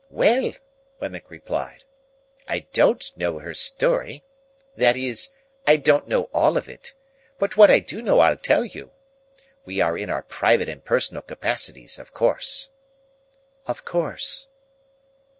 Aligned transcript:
"Well!" 0.09 0.53
Wemmick 0.99 1.29
replied, 1.29 1.83
"I 2.47 2.61
don't 2.73 3.03
know 3.17 3.37
her 3.37 3.53
story,—that 3.53 4.97
is, 4.97 5.31
I 5.67 5.75
don't 5.75 6.07
know 6.07 6.23
all 6.33 6.57
of 6.57 6.67
it. 6.67 6.95
But 7.37 7.55
what 7.55 7.69
I 7.69 7.77
do 7.77 8.01
know 8.01 8.19
I'll 8.19 8.35
tell 8.35 8.65
you. 8.65 8.89
We 9.63 9.79
are 9.79 9.95
in 9.95 10.09
our 10.09 10.23
private 10.23 10.69
and 10.69 10.83
personal 10.83 11.21
capacities, 11.21 11.99
of 11.99 12.15
course." 12.15 12.71
"Of 13.67 13.85
course." 13.85 14.47